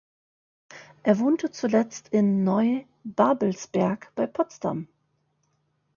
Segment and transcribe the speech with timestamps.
[1.03, 4.87] Er wohnte zuletzt in Neubabelsberg bei Potsdam.